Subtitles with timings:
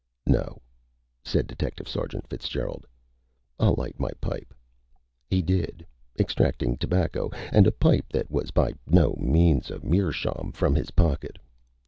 [0.25, 0.63] "No,"
[1.23, 2.87] said Detective Sergeant Fitzgerald.
[3.59, 4.51] "I'll light my pipe."
[5.27, 5.85] He did,
[6.17, 11.37] extracting tobacco and a pipe that was by no means a meerschaum from his pocket.